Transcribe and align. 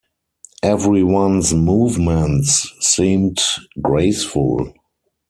Everyone’s 0.63 1.53
movements 1.53 2.67
seemed 2.79 3.37
graceful. 3.79 4.73